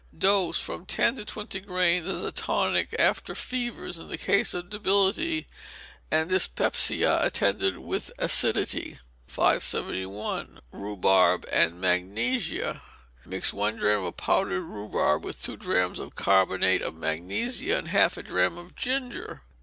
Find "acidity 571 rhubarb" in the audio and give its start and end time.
8.17-11.45